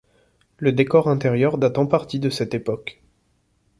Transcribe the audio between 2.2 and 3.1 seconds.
cette époque.